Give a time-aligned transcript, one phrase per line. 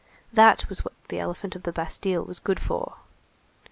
[0.33, 2.95] That was what the elephant of the Bastille was good for.